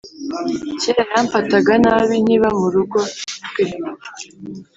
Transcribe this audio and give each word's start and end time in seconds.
kera 0.81 1.03
yamfataga 1.11 1.73
nabi 1.83 2.15
nkiba 2.23 2.47
mu 2.59 2.67
rugo 2.73 2.99
rwe 3.45 3.65